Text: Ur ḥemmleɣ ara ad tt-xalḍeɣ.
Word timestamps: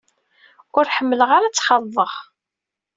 Ur 0.77 0.85
ḥemmleɣ 0.97 1.29
ara 1.35 1.45
ad 1.47 1.53
tt-xalḍeɣ. 1.53 2.11